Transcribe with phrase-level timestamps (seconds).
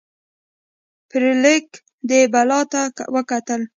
[1.09, 1.67] فلیریک
[2.09, 2.81] دې بلا ته
[3.15, 3.61] وکتل.